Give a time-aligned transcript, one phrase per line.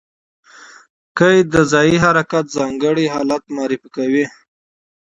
[1.17, 4.25] قید د ځایي حرکت ځانګړی حالت معرفي کوي.